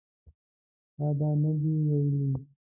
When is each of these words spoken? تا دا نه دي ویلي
تا 0.95 1.05
دا 1.19 1.29
نه 1.41 1.51
دي 1.61 1.73
ویلي 1.87 2.27